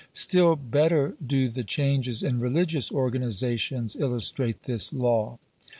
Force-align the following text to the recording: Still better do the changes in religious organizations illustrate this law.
Still 0.13 0.55
better 0.55 1.13
do 1.23 1.47
the 1.47 1.63
changes 1.63 2.23
in 2.23 2.39
religious 2.39 2.91
organizations 2.91 3.95
illustrate 3.95 4.63
this 4.63 4.91
law. 4.91 5.37